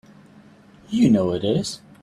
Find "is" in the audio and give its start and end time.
1.43-1.79